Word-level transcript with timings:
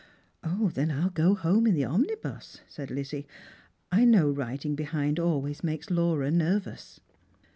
"Then 0.73 0.89
I'll 0.89 1.11
go 1.11 1.35
home 1.35 1.67
in 1.67 1.75
the 1.75 1.85
omnibus," 1.85 2.61
said 2.67 2.89
Lizzie; 2.89 3.27
"I 3.91 4.03
know 4.03 4.31
riding 4.31 4.73
behind 4.73 5.19
always 5.19 5.63
makes 5.63 5.91
Laura 5.91 6.31
nervouB." 6.31 6.97